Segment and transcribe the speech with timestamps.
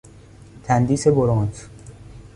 [0.63, 1.59] تندیس برنز